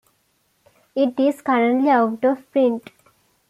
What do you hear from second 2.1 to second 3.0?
of print.